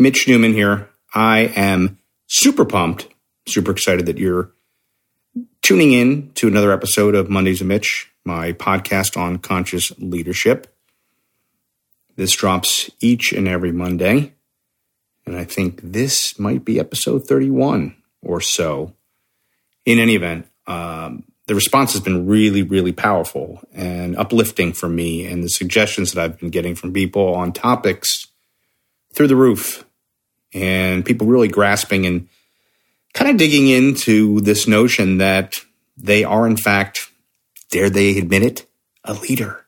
Mitch 0.00 0.28
Newman 0.28 0.52
here. 0.52 0.88
I 1.12 1.52
am 1.56 1.98
super 2.28 2.64
pumped, 2.64 3.08
super 3.48 3.72
excited 3.72 4.06
that 4.06 4.18
you're 4.18 4.52
tuning 5.60 5.92
in 5.92 6.30
to 6.34 6.46
another 6.46 6.70
episode 6.70 7.16
of 7.16 7.28
Mondays 7.28 7.60
with 7.60 7.66
Mitch, 7.66 8.08
my 8.24 8.52
podcast 8.52 9.16
on 9.16 9.38
conscious 9.38 9.90
leadership. 9.98 10.72
This 12.14 12.32
drops 12.32 12.90
each 13.00 13.32
and 13.32 13.48
every 13.48 13.72
Monday. 13.72 14.34
And 15.26 15.36
I 15.36 15.42
think 15.42 15.80
this 15.82 16.38
might 16.38 16.64
be 16.64 16.78
episode 16.78 17.26
31 17.26 17.96
or 18.22 18.40
so. 18.40 18.94
In 19.84 19.98
any 19.98 20.14
event, 20.14 20.46
um, 20.68 21.24
the 21.48 21.56
response 21.56 21.92
has 21.94 22.02
been 22.02 22.28
really, 22.28 22.62
really 22.62 22.92
powerful 22.92 23.60
and 23.72 24.16
uplifting 24.16 24.72
for 24.72 24.88
me. 24.88 25.26
And 25.26 25.42
the 25.42 25.48
suggestions 25.48 26.12
that 26.12 26.22
I've 26.22 26.38
been 26.38 26.50
getting 26.50 26.76
from 26.76 26.92
people 26.92 27.34
on 27.34 27.52
topics 27.52 28.28
through 29.12 29.26
the 29.26 29.36
roof 29.36 29.84
and 30.52 31.04
people 31.04 31.26
really 31.26 31.48
grasping 31.48 32.06
and 32.06 32.28
kind 33.14 33.30
of 33.30 33.36
digging 33.36 33.68
into 33.68 34.40
this 34.40 34.66
notion 34.66 35.18
that 35.18 35.56
they 35.96 36.24
are, 36.24 36.46
in 36.46 36.56
fact, 36.56 37.10
dare 37.70 37.90
they 37.90 38.18
admit 38.18 38.42
it, 38.42 38.66
a 39.04 39.14
leader. 39.14 39.66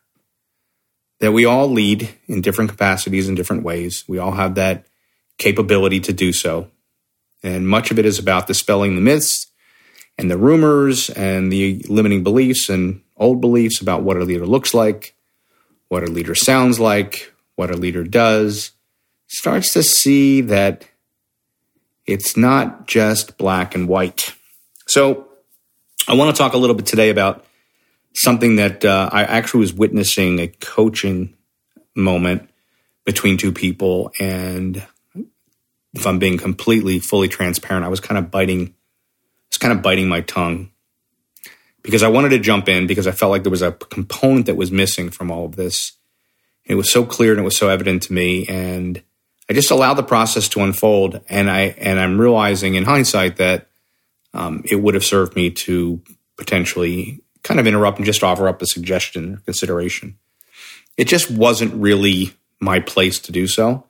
That 1.18 1.32
we 1.32 1.44
all 1.44 1.68
lead 1.68 2.08
in 2.26 2.40
different 2.40 2.70
capacities 2.70 3.28
in 3.28 3.34
different 3.34 3.62
ways. 3.62 4.04
We 4.08 4.18
all 4.18 4.32
have 4.32 4.54
that 4.54 4.86
capability 5.36 6.00
to 6.00 6.12
do 6.12 6.32
so. 6.32 6.70
And 7.42 7.68
much 7.68 7.90
of 7.90 7.98
it 7.98 8.06
is 8.06 8.18
about 8.18 8.46
dispelling 8.46 8.94
the 8.94 9.00
myths 9.00 9.46
and 10.16 10.30
the 10.30 10.38
rumors 10.38 11.10
and 11.10 11.52
the 11.52 11.84
limiting 11.88 12.22
beliefs 12.22 12.68
and 12.68 13.02
old 13.16 13.40
beliefs 13.40 13.80
about 13.80 14.02
what 14.02 14.16
a 14.16 14.24
leader 14.24 14.46
looks 14.46 14.74
like, 14.74 15.14
what 15.88 16.02
a 16.02 16.10
leader 16.10 16.34
sounds 16.34 16.78
like, 16.78 17.32
what 17.56 17.70
a 17.70 17.76
leader 17.76 18.04
does, 18.04 18.72
starts 19.30 19.72
to 19.72 19.82
see 19.82 20.40
that 20.40 20.84
it's 22.04 22.36
not 22.36 22.88
just 22.88 23.38
black 23.38 23.76
and 23.76 23.88
white. 23.88 24.34
So, 24.86 25.28
I 26.08 26.14
want 26.14 26.34
to 26.34 26.38
talk 26.38 26.52
a 26.52 26.56
little 26.56 26.74
bit 26.74 26.86
today 26.86 27.10
about 27.10 27.44
something 28.12 28.56
that 28.56 28.84
uh, 28.84 29.08
I 29.12 29.22
actually 29.22 29.60
was 29.60 29.72
witnessing 29.72 30.40
a 30.40 30.48
coaching 30.48 31.36
moment 31.94 32.50
between 33.04 33.36
two 33.36 33.52
people. 33.52 34.10
And 34.19 34.84
if 35.94 36.06
I'm 36.06 36.19
being 36.19 36.36
completely, 36.36 36.98
fully 36.98 37.28
transparent, 37.28 37.84
I 37.84 37.88
was 37.88 38.00
kind 38.00 38.19
of 38.19 38.32
biting, 38.32 38.66
I 38.66 38.72
was 39.50 39.58
kind 39.58 39.72
of 39.72 39.80
biting 39.80 40.08
my 40.08 40.22
tongue 40.22 40.72
because 41.82 42.02
I 42.02 42.08
wanted 42.08 42.30
to 42.30 42.40
jump 42.40 42.69
in 42.69 42.88
because 42.88 43.06
I 43.06 43.12
felt 43.12 43.30
like 43.30 43.44
there 43.44 43.50
was 43.50 43.62
a 43.62 43.70
component 43.70 44.46
that 44.46 44.56
was 44.56 44.72
missing 44.72 45.10
from 45.10 45.30
all 45.30 45.44
of 45.44 45.54
this. 45.54 45.92
It 46.64 46.74
was 46.74 46.90
so 46.90 47.04
clear 47.04 47.30
and 47.30 47.40
it 47.40 47.44
was 47.44 47.56
so 47.56 47.69
evident 47.69 48.02
to 48.04 48.12
me. 48.12 48.46
And 48.48 49.04
I 49.50 49.53
just 49.53 49.72
allowed 49.72 49.94
the 49.94 50.05
process 50.05 50.49
to 50.50 50.61
unfold, 50.61 51.22
and 51.28 51.50
I 51.50 51.75
and 51.77 51.99
I'm 51.99 52.21
realizing 52.21 52.77
in 52.77 52.84
hindsight 52.84 53.38
that 53.38 53.66
um, 54.33 54.62
it 54.65 54.77
would 54.77 54.94
have 54.94 55.05
served 55.05 55.34
me 55.34 55.50
to 55.50 56.00
potentially 56.37 57.21
kind 57.43 57.59
of 57.59 57.66
interrupt 57.66 57.99
and 57.99 58.06
just 58.06 58.22
offer 58.22 58.47
up 58.47 58.62
a 58.62 58.66
suggestion 58.66 59.34
or 59.34 59.37
consideration. 59.38 60.16
It 60.97 61.09
just 61.09 61.33
wasn't 61.33 61.75
really 61.75 62.33
my 62.61 62.78
place 62.78 63.19
to 63.19 63.33
do 63.33 63.49
so. 63.49 63.87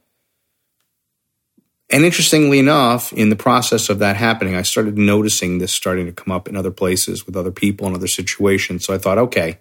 And 1.91 2.07
interestingly 2.07 2.59
enough, 2.59 3.13
in 3.13 3.29
the 3.29 3.37
process 3.37 3.91
of 3.91 3.99
that 3.99 4.17
happening, 4.17 4.55
I 4.55 4.63
started 4.63 4.97
noticing 4.97 5.59
this 5.59 5.75
starting 5.75 6.07
to 6.07 6.13
come 6.13 6.33
up 6.33 6.49
in 6.49 6.57
other 6.57 6.71
places 6.71 7.27
with 7.27 7.37
other 7.37 7.53
people 7.53 7.87
in 7.87 7.95
other 7.95 8.07
situations. 8.07 8.87
So 8.87 8.95
I 8.95 8.99
thought, 8.99 9.19
okay, 9.19 9.59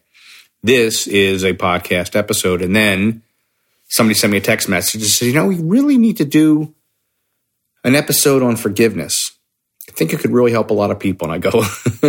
this 0.63 1.07
is 1.07 1.43
a 1.43 1.53
podcast 1.55 2.15
episode. 2.15 2.61
And 2.61 2.73
then 2.73 3.21
somebody 3.89 4.13
sent 4.13 4.31
me 4.31 4.37
a 4.37 4.41
text 4.41 4.69
message 4.69 5.01
and 5.01 5.09
said, 5.09 5.25
you 5.25 5.33
know, 5.33 5.47
we 5.47 5.59
really 5.59 5.97
need 5.97 6.17
to 6.17 6.25
do 6.25 6.73
an 7.83 7.95
episode 7.95 8.41
on 8.41 8.55
forgiveness. 8.55 9.31
I 9.89 9.91
think 9.91 10.13
it 10.13 10.19
could 10.19 10.31
really 10.31 10.51
help 10.51 10.69
a 10.69 10.75
lot 10.75 10.91
of 10.91 10.99
people. 10.99 11.29
And 11.29 11.33
I 11.33 11.49
go, 11.49 11.51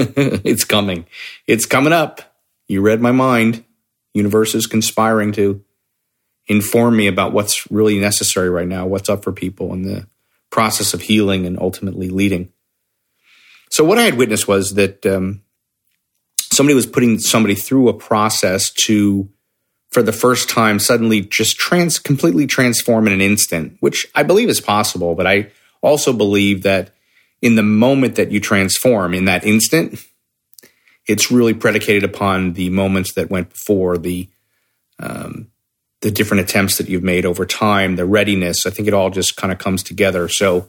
it's 0.44 0.64
coming. 0.64 1.06
It's 1.46 1.66
coming 1.66 1.92
up. 1.92 2.36
You 2.68 2.82
read 2.82 3.00
my 3.00 3.12
mind. 3.12 3.64
Universe 4.12 4.54
is 4.54 4.66
conspiring 4.66 5.32
to 5.32 5.64
inform 6.46 6.96
me 6.96 7.06
about 7.06 7.32
what's 7.32 7.70
really 7.70 7.98
necessary 7.98 8.50
right 8.50 8.68
now, 8.68 8.86
what's 8.86 9.08
up 9.08 9.24
for 9.24 9.32
people 9.32 9.72
in 9.72 9.82
the 9.82 10.06
process 10.50 10.92
of 10.92 11.02
healing 11.02 11.47
and 11.47 11.58
ultimately 11.58 12.10
leading. 12.10 12.52
So 13.70 13.84
what 13.84 13.98
I 13.98 14.02
had 14.02 14.14
witnessed 14.14 14.48
was 14.48 14.74
that 14.74 15.06
um, 15.06 15.42
somebody 16.36 16.74
was 16.74 16.86
putting 16.86 17.20
somebody 17.20 17.54
through 17.54 17.88
a 17.88 17.94
process 17.94 18.70
to 18.86 19.28
for 19.91 20.03
the 20.03 20.12
first 20.12 20.49
time 20.49 20.78
suddenly 20.78 21.21
just 21.21 21.59
trans 21.59 21.99
completely 21.99 22.47
transform 22.47 23.06
in 23.06 23.12
an 23.12 23.21
instant, 23.21 23.77
which 23.81 24.06
I 24.15 24.23
believe 24.23 24.49
is 24.49 24.61
possible, 24.61 25.15
but 25.15 25.27
I 25.27 25.49
also 25.83 26.12
believe 26.12 26.62
that 26.62 26.91
in 27.43 27.56
the 27.56 27.62
moment 27.62 28.17
that 28.17 28.31
you 28.31 28.41
transform 28.41 29.15
in 29.15 29.25
that 29.25 29.45
instant, 29.45 30.05
it's 31.06 31.31
really 31.31 31.55
predicated 31.55 32.05
upon 32.05 32.53
the 32.53 32.71
moments 32.71 33.15
that 33.15 33.31
went 33.31 33.51
before 33.51 33.99
the 33.99 34.28
um, 34.99 35.51
the 36.03 36.11
different 36.11 36.43
attempts 36.43 36.78
that 36.78 36.89
you've 36.89 37.03
made 37.03 37.27
over 37.27 37.45
time, 37.45 37.97
the 37.97 38.07
readiness. 38.07 38.67
I 38.67 38.71
think 38.71 38.87
it 38.87 38.95
all 38.95 39.11
just 39.11 39.37
kind 39.37 39.53
of 39.53 39.59
comes 39.59 39.83
together. 39.83 40.28
So, 40.28 40.69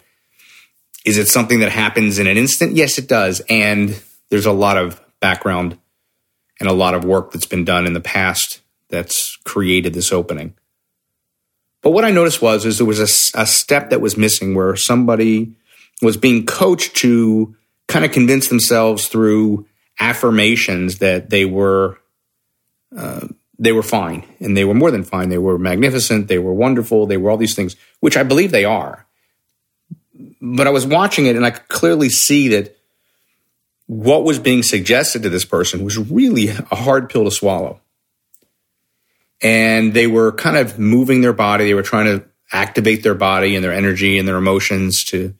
is 1.05 1.17
it 1.17 1.27
something 1.27 1.59
that 1.59 1.71
happens 1.71 2.17
in 2.17 2.27
an 2.27 2.37
instant? 2.37 2.73
Yes, 2.73 2.97
it 2.97 3.07
does, 3.07 3.41
and 3.49 4.01
there's 4.29 4.45
a 4.45 4.51
lot 4.51 4.77
of 4.77 5.01
background 5.19 5.77
and 6.59 6.69
a 6.69 6.73
lot 6.73 6.93
of 6.93 7.03
work 7.03 7.31
that's 7.31 7.45
been 7.45 7.65
done 7.65 7.85
in 7.85 7.93
the 7.93 7.99
past 7.99 8.60
that's 8.91 9.37
created 9.37 9.93
this 9.93 10.11
opening. 10.11 10.53
But 11.81 11.91
what 11.91 12.05
I 12.05 12.11
noticed 12.11 12.41
was 12.41 12.65
is 12.65 12.77
there 12.77 12.85
was 12.85 12.99
a, 12.99 13.41
a 13.41 13.45
step 13.45 13.89
that 13.89 14.01
was 14.01 14.17
missing 14.17 14.53
where 14.53 14.75
somebody 14.75 15.53
was 16.01 16.17
being 16.17 16.45
coached 16.45 16.95
to 16.97 17.55
kind 17.87 18.05
of 18.05 18.11
convince 18.11 18.47
themselves 18.47 19.07
through 19.07 19.65
affirmations 19.99 20.99
that 20.99 21.29
they 21.29 21.45
were 21.45 21.99
uh, 22.95 23.27
they 23.57 23.71
were 23.71 23.83
fine 23.83 24.23
and 24.39 24.55
they 24.55 24.65
were 24.65 24.73
more 24.73 24.91
than 24.91 25.03
fine. 25.03 25.29
They 25.29 25.37
were 25.37 25.57
magnificent. 25.57 26.27
They 26.27 26.39
were 26.39 26.53
wonderful. 26.53 27.05
They 27.05 27.17
were 27.17 27.29
all 27.29 27.37
these 27.37 27.55
things, 27.55 27.75
which 27.99 28.17
I 28.17 28.23
believe 28.23 28.51
they 28.51 28.65
are. 28.65 29.05
But 30.41 30.67
I 30.67 30.71
was 30.71 30.85
watching 30.85 31.27
it 31.27 31.35
and 31.35 31.45
I 31.45 31.51
could 31.51 31.67
clearly 31.67 32.09
see 32.09 32.47
that 32.49 32.75
what 33.85 34.23
was 34.23 34.39
being 34.39 34.63
suggested 34.63 35.23
to 35.23 35.29
this 35.29 35.45
person 35.45 35.83
was 35.83 35.97
really 35.97 36.47
a 36.47 36.75
hard 36.75 37.09
pill 37.09 37.25
to 37.25 37.31
swallow 37.31 37.80
and 39.41 39.93
they 39.93 40.07
were 40.07 40.31
kind 40.31 40.57
of 40.57 40.77
moving 40.77 41.21
their 41.21 41.33
body. 41.33 41.65
They 41.65 41.73
were 41.73 41.81
trying 41.81 42.05
to 42.05 42.25
activate 42.51 43.03
their 43.03 43.15
body 43.15 43.55
and 43.55 43.63
their 43.63 43.73
energy 43.73 44.17
and 44.17 44.27
their 44.27 44.37
emotions 44.37 45.03
to 45.05 45.33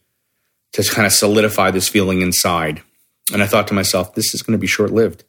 to 0.74 0.84
kind 0.84 1.06
of 1.06 1.12
solidify 1.12 1.72
this 1.72 1.90
feeling 1.90 2.22
inside. 2.22 2.82
And 3.34 3.44
I 3.44 3.48
thought 3.48 3.68
to 3.68 3.74
myself, 3.74 4.14
this 4.14 4.34
is 4.34 4.42
going 4.42 4.58
to 4.58 4.62
be 4.62 4.68
short 4.68 4.92
lived. 4.92 5.26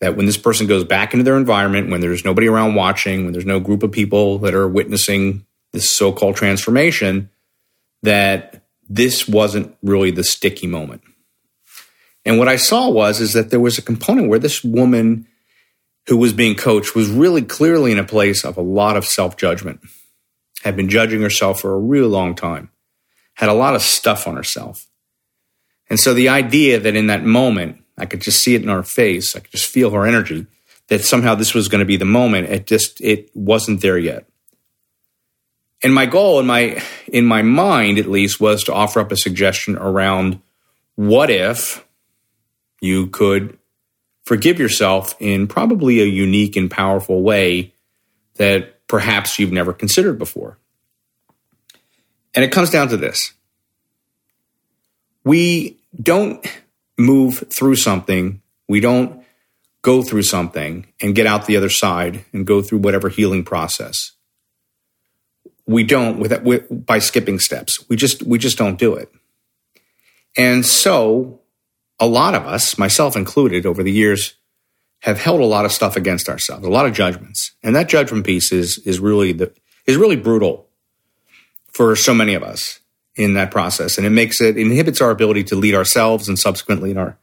That 0.00 0.16
when 0.16 0.26
this 0.26 0.36
person 0.36 0.68
goes 0.68 0.84
back 0.84 1.12
into 1.12 1.24
their 1.24 1.36
environment, 1.36 1.90
when 1.90 2.00
there's 2.00 2.24
nobody 2.24 2.46
around 2.46 2.76
watching, 2.76 3.24
when 3.24 3.32
there's 3.32 3.44
no 3.44 3.58
group 3.58 3.82
of 3.82 3.90
people 3.90 4.38
that 4.38 4.54
are 4.54 4.68
witnessing 4.68 5.44
this 5.72 5.90
so 5.90 6.12
called 6.12 6.36
transformation, 6.36 7.30
that 8.02 8.64
this 8.88 9.28
wasn't 9.28 9.76
really 9.82 10.12
the 10.12 10.22
sticky 10.22 10.68
moment. 10.68 11.02
And 12.24 12.38
what 12.38 12.48
I 12.48 12.56
saw 12.56 12.88
was 12.88 13.20
is 13.20 13.32
that 13.32 13.50
there 13.50 13.60
was 13.60 13.78
a 13.78 13.82
component 13.82 14.28
where 14.28 14.38
this 14.38 14.62
woman 14.62 15.26
who 16.08 16.16
was 16.16 16.32
being 16.32 16.54
coached 16.54 16.94
was 16.94 17.10
really 17.10 17.42
clearly 17.42 17.92
in 17.92 17.98
a 17.98 18.04
place 18.04 18.44
of 18.44 18.56
a 18.56 18.62
lot 18.62 18.96
of 18.96 19.04
self 19.04 19.36
judgment. 19.36 19.80
had 20.64 20.74
been 20.74 20.88
judging 20.88 21.22
herself 21.22 21.60
for 21.60 21.72
a 21.72 21.78
really 21.78 22.08
long 22.08 22.34
time, 22.34 22.70
had 23.34 23.48
a 23.48 23.54
lot 23.54 23.76
of 23.76 23.82
stuff 23.82 24.26
on 24.26 24.34
herself. 24.34 24.86
And 25.88 26.00
so 26.00 26.12
the 26.12 26.28
idea 26.28 26.80
that 26.80 26.96
in 26.96 27.06
that 27.06 27.24
moment, 27.24 27.84
I 27.96 28.06
could 28.06 28.20
just 28.20 28.42
see 28.42 28.54
it 28.54 28.62
in 28.62 28.68
her 28.68 28.82
face, 28.82 29.36
I 29.36 29.40
could 29.40 29.52
just 29.52 29.70
feel 29.70 29.90
her 29.90 30.06
energy, 30.06 30.46
that 30.88 31.04
somehow 31.04 31.34
this 31.34 31.54
was 31.54 31.68
going 31.68 31.80
to 31.80 31.84
be 31.84 31.96
the 31.96 32.04
moment, 32.04 32.48
it 32.48 32.66
just 32.66 33.00
it 33.00 33.30
wasn't 33.34 33.82
there 33.82 33.98
yet. 33.98 34.26
And 35.82 35.94
my 35.94 36.06
goal 36.06 36.40
in 36.40 36.46
my 36.46 36.82
in 37.06 37.26
my 37.26 37.42
mind 37.42 37.98
at 37.98 38.06
least 38.06 38.40
was 38.40 38.64
to 38.64 38.72
offer 38.72 39.00
up 39.00 39.12
a 39.12 39.16
suggestion 39.16 39.76
around 39.76 40.40
what 40.96 41.30
if 41.30 41.86
you 42.80 43.08
could 43.08 43.57
forgive 44.28 44.58
yourself 44.58 45.16
in 45.18 45.46
probably 45.46 46.00
a 46.00 46.04
unique 46.04 46.54
and 46.54 46.70
powerful 46.70 47.22
way 47.22 47.72
that 48.34 48.86
perhaps 48.86 49.38
you've 49.38 49.52
never 49.52 49.72
considered 49.72 50.18
before. 50.18 50.58
And 52.34 52.44
it 52.44 52.52
comes 52.52 52.68
down 52.68 52.88
to 52.88 52.98
this. 52.98 53.32
We 55.24 55.78
don't 56.00 56.46
move 56.98 57.44
through 57.50 57.76
something, 57.76 58.42
we 58.68 58.80
don't 58.80 59.24
go 59.80 60.02
through 60.02 60.24
something 60.24 60.86
and 61.00 61.14
get 61.14 61.26
out 61.26 61.46
the 61.46 61.56
other 61.56 61.70
side 61.70 62.24
and 62.34 62.46
go 62.46 62.60
through 62.60 62.78
whatever 62.78 63.08
healing 63.08 63.44
process 63.44 64.12
we 65.68 65.84
don't 65.84 66.18
with, 66.18 66.86
by 66.86 66.98
skipping 66.98 67.38
steps. 67.38 67.88
We 67.88 67.96
just 67.96 68.22
we 68.22 68.38
just 68.38 68.58
don't 68.58 68.78
do 68.78 68.94
it. 68.94 69.12
And 70.36 70.64
so 70.64 71.37
a 72.00 72.06
lot 72.06 72.34
of 72.34 72.46
us, 72.46 72.78
myself 72.78 73.16
included, 73.16 73.66
over 73.66 73.82
the 73.82 73.92
years 73.92 74.34
have 75.00 75.20
held 75.20 75.40
a 75.40 75.44
lot 75.44 75.64
of 75.64 75.72
stuff 75.72 75.96
against 75.96 76.28
ourselves, 76.28 76.66
a 76.66 76.70
lot 76.70 76.86
of 76.86 76.92
judgments. 76.92 77.52
And 77.62 77.74
that 77.76 77.88
judgment 77.88 78.26
piece 78.26 78.52
is 78.52 78.78
is 78.78 79.00
really 79.00 79.32
the 79.32 79.52
is 79.86 79.96
really 79.96 80.16
brutal 80.16 80.68
for 81.72 81.94
so 81.94 82.12
many 82.12 82.34
of 82.34 82.42
us 82.42 82.80
in 83.14 83.34
that 83.34 83.50
process. 83.50 83.98
And 83.98 84.06
it 84.06 84.10
makes 84.10 84.40
it 84.40 84.56
inhibits 84.56 85.00
our 85.00 85.10
ability 85.10 85.44
to 85.44 85.56
lead 85.56 85.74
ourselves 85.74 86.28
and 86.28 86.38
subsequently 86.38 86.90
in 86.90 86.98
our 86.98 87.18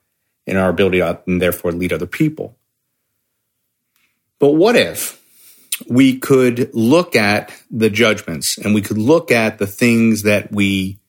in 0.46 0.58
our 0.58 0.70
ability 0.70 1.00
to, 1.00 1.22
and 1.26 1.42
therefore 1.42 1.72
lead 1.72 1.92
other 1.92 2.06
people. 2.06 2.56
But 4.40 4.52
what 4.52 4.76
if 4.76 5.22
we 5.90 6.20
could 6.20 6.74
look 6.74 7.16
at 7.16 7.52
the 7.70 7.90
judgments 7.90 8.58
and 8.58 8.74
we 8.74 8.82
could 8.82 8.98
look 8.98 9.32
at 9.32 9.58
the 9.58 9.68
things 9.68 10.24
that 10.24 10.52
we 10.52 11.00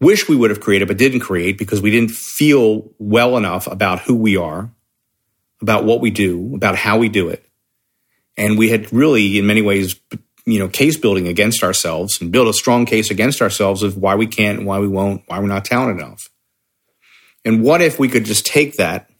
wish 0.00 0.28
we 0.28 0.36
would 0.36 0.50
have 0.50 0.60
created 0.60 0.88
but 0.88 0.98
didn't 0.98 1.20
create 1.20 1.58
because 1.58 1.80
we 1.80 1.90
didn't 1.90 2.10
feel 2.10 2.90
well 2.98 3.36
enough 3.36 3.66
about 3.66 4.00
who 4.00 4.14
we 4.14 4.36
are, 4.36 4.70
about 5.60 5.84
what 5.84 6.00
we 6.00 6.10
do, 6.10 6.54
about 6.54 6.76
how 6.76 6.98
we 6.98 7.08
do 7.08 7.28
it. 7.28 7.44
And 8.36 8.56
we 8.56 8.68
had 8.68 8.92
really, 8.92 9.38
in 9.38 9.46
many 9.46 9.62
ways, 9.62 9.98
you 10.46 10.58
know, 10.58 10.68
case 10.68 10.96
building 10.96 11.26
against 11.26 11.62
ourselves 11.62 12.20
and 12.20 12.30
build 12.30 12.48
a 12.48 12.52
strong 12.52 12.86
case 12.86 13.10
against 13.10 13.42
ourselves 13.42 13.82
of 13.82 13.96
why 13.96 14.14
we 14.14 14.26
can't 14.26 14.64
why 14.64 14.78
we 14.78 14.88
won't, 14.88 15.22
why 15.26 15.38
we're 15.40 15.46
not 15.46 15.64
talented 15.64 16.04
enough. 16.04 16.30
And 17.44 17.62
what 17.62 17.82
if 17.82 17.98
we 17.98 18.08
could 18.08 18.24
just 18.24 18.46
take 18.46 18.76
that 18.76 19.10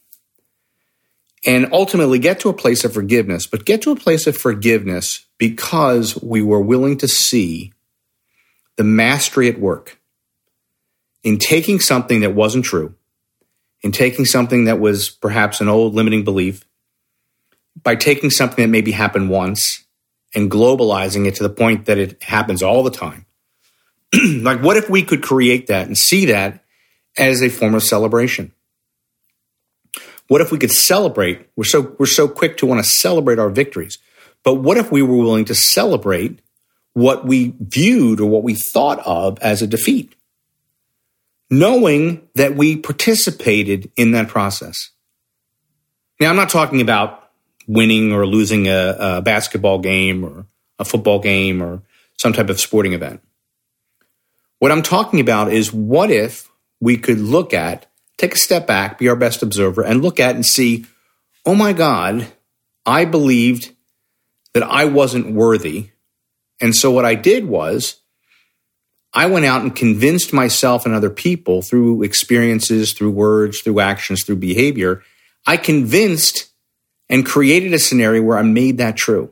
and 1.45 1.73
ultimately 1.73 2.19
get 2.19 2.41
to 2.41 2.49
a 2.49 2.55
place 2.55 2.85
of 2.85 2.93
forgiveness, 2.93 3.47
but 3.47 3.65
get 3.65 3.83
to 3.83 3.91
a 3.91 3.97
place 3.97 4.27
of 4.27 4.37
forgiveness 4.37 5.27
because 5.39 6.21
we 6.23 6.43
were 6.43 6.61
willing 6.61 6.99
to 6.99 7.09
see 7.09 7.73
the 8.77 8.85
mastery 8.85 9.49
at 9.49 9.59
work 9.59 9.99
in 11.23 11.39
taking 11.39 11.81
something 11.81 12.21
that 12.21 12.35
wasn't 12.35 12.65
true, 12.65 12.95
in 13.83 13.93
taking 13.93 14.25
something 14.25 14.65
that 14.65 14.81
was 14.81 15.11
perhaps 15.11 15.61
an 15.61 15.69
old 15.69 15.95
limiting 15.95 16.25
belief, 16.25 16.65
by 17.83 17.95
taking 17.95 18.31
something 18.31 18.63
that 18.63 18.71
maybe 18.71 18.93
happened 18.93 19.31
once 19.31 19.85
and 20.35 20.51
globalizing 20.51 21.27
it 21.27 21.37
to 21.37 21.43
the 21.43 21.51
point 21.51 21.87
that 21.87 21.99
it 21.99 22.23
happens 22.23 22.63
all 22.63 22.83
the 22.83 22.91
time. 22.91 23.27
like, 24.43 24.63
what 24.63 24.77
if 24.77 24.89
we 24.91 25.03
could 25.03 25.23
create 25.23 25.69
that 25.69 25.87
and 25.87 25.97
see 25.97 26.27
that 26.27 26.65
as 27.17 27.43
a 27.43 27.49
form 27.49 27.75
of 27.75 27.83
celebration? 27.83 28.53
What 30.29 30.41
if 30.41 30.53
we 30.53 30.59
could 30.59 30.71
celebrate? 30.71 31.49
We're 31.57 31.65
so 31.65 31.97
we're 31.99 32.07
so 32.07 32.29
quick 32.29 32.59
to 32.59 32.67
want 32.67 32.85
to 32.85 32.89
celebrate 32.89 33.39
our 33.39 33.49
victories. 33.49 33.99
But 34.45 34.55
what 34.57 34.77
if 34.77 34.93
we 34.93 35.03
were 35.03 35.17
willing 35.17 35.47
to 35.47 35.55
celebrate 35.55 36.41
what 36.93 37.27
we 37.27 37.55
viewed 37.59 38.21
or 38.21 38.29
what 38.29 38.43
we 38.43 38.55
thought 38.55 39.01
of 39.01 39.39
as 39.41 39.63
a 39.63 39.67
defeat? 39.67 40.15
Knowing 41.51 42.29
that 42.35 42.57
we 42.57 42.77
participated 42.77 43.91
in 43.97 44.13
that 44.13 44.29
process. 44.29 44.91
Now, 46.21 46.31
I'm 46.31 46.37
not 46.37 46.51
talking 46.51 46.81
about 46.81 47.31
winning 47.67 48.13
or 48.13 48.27
losing 48.27 48.67
a, 48.67 48.97
a 48.99 49.23
basketball 49.23 49.79
game 49.79 50.25
or 50.25 50.47
a 50.79 50.85
football 50.85 51.21
game 51.21 51.63
or 51.63 51.83
some 52.17 52.33
type 52.33 52.51
of 52.51 52.61
sporting 52.61 52.93
event. 52.93 53.21
What 54.59 54.73
I'm 54.73 54.83
talking 54.83 55.21
about 55.21 55.53
is 55.53 55.73
what 55.73 56.11
if 56.11 56.51
we 56.81 56.97
could 56.97 57.19
look 57.19 57.55
at 57.55 57.87
take 58.19 58.35
a 58.35 58.39
step 58.39 58.67
back, 58.67 58.99
be 58.99 59.09
our 59.09 59.17
best 59.17 59.43
observer, 59.43 59.83
and 59.83 60.03
look 60.03 60.21
at 60.21 60.35
and 60.35 60.45
see, 60.45 60.85
oh 61.47 61.55
my 61.55 61.73
God, 61.73 62.27
I 62.85 63.05
believed 63.05 63.75
that 64.53 64.65
I 64.65 64.85
wasn't 64.85 65.35
worthy. 65.35 65.91
And 66.61 66.75
so 66.75 66.91
what 66.91 67.05
I 67.05 67.15
did 67.15 67.47
was 67.47 68.01
I 69.13 69.27
went 69.27 69.47
out 69.47 69.63
and 69.63 69.75
convinced 69.75 70.33
myself 70.33 70.85
and 70.85 70.95
other 70.95 71.11
people 71.11 71.63
through 71.63 72.03
experiences, 72.03 72.93
through 72.93 73.11
words, 73.11 73.61
through 73.61 73.81
actions, 73.81 74.25
through 74.25 74.37
behavior. 74.37 75.03
I 75.47 75.57
convinced 75.57 76.51
and 77.09 77.25
created 77.25 77.73
a 77.73 77.79
scenario 77.79 78.23
where 78.23 78.39
I 78.39 78.43
made 78.43 78.79
that 78.79 78.97
true. 78.97 79.31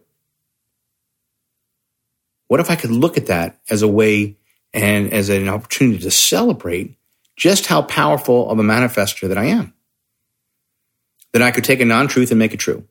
What 2.48 2.60
if 2.60 2.70
I 2.70 2.76
could 2.76 2.90
look 2.90 3.16
at 3.16 3.26
that 3.26 3.58
as 3.68 3.82
a 3.82 3.88
way 3.88 4.36
and 4.76 5.12
as 5.12 5.30
an 5.30 5.48
opportunity 5.48 5.98
to 5.98 6.10
celebrate 6.10 6.96
just 7.36 7.66
how 7.66 7.82
powerful 7.82 8.50
of 8.50 8.58
a 8.58 8.62
manifester 8.62 9.28
that 9.28 9.38
I 9.38 9.46
am. 9.46 9.74
That 11.32 11.42
I 11.42 11.50
could 11.50 11.64
take 11.64 11.80
a 11.80 11.84
non 11.84 12.08
truth 12.08 12.30
and 12.30 12.38
make 12.38 12.54
it 12.54 12.58
true. 12.58 12.86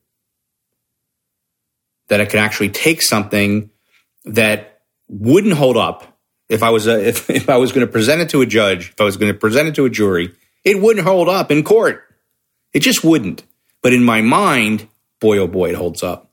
That 2.08 2.22
I 2.22 2.26
could 2.26 2.40
actually 2.40 2.70
take 2.70 3.02
something 3.02 3.70
that 4.26 4.82
wouldn't 5.08 5.54
hold 5.54 5.78
up 5.78 6.15
if 6.50 6.64
I 6.64 6.70
was 6.70 6.88
a, 6.88 7.08
if, 7.08 7.30
if 7.30 7.50
I 7.50 7.58
was 7.58 7.72
going 7.72 7.86
to 7.86 7.92
present 7.92 8.22
it 8.22 8.30
to 8.30 8.42
a 8.42 8.46
judge, 8.46 8.92
if 8.92 9.02
I 9.02 9.04
was 9.04 9.18
going 9.18 9.32
to 9.32 9.38
present 9.38 9.68
it 9.68 9.76
to 9.76 9.86
a 9.86 9.90
jury, 9.90 10.34
it 10.64 10.82
wouldn't 10.82 11.06
hold 11.06 11.30
up 11.30 11.52
in 11.52 11.64
court. 11.64 12.04
It 12.74 12.80
just 12.80 13.04
wouldn't. 13.04 13.44
But 13.82 13.94
in 13.94 14.04
my 14.04 14.22
mind, 14.22 14.88
boy 15.20 15.38
oh 15.38 15.48
boy, 15.48 15.70
it 15.70 15.76
holds 15.76 16.04
up. 16.04 16.32